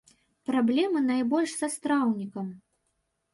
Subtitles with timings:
[0.49, 2.49] Праблемы найбольш са страўнікам.